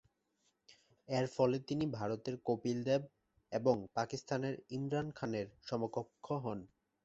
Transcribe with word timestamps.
এরফলে 1.09 1.57
তিনি 1.67 1.85
ভারতের 1.91 2.35
কপিল 2.45 2.77
দেব 2.83 3.01
এবং 3.51 3.75
পাকিস্তানের 3.95 4.55
ইমরান 4.71 5.07
খানের 5.17 5.47
সমকক্ষ 5.67 6.25
হন। 6.43 6.59